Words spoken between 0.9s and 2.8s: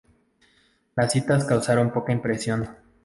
Las citas causaron poca impresión.